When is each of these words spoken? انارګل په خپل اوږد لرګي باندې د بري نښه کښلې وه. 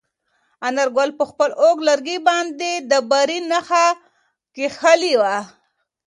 انارګل 0.67 1.09
په 1.19 1.23
خپل 1.29 1.49
اوږد 1.61 1.85
لرګي 1.89 2.17
باندې 2.27 2.71
د 2.89 2.93
بري 3.09 3.39
نښه 3.51 3.85
کښلې 4.55 5.13
وه. 5.21 5.37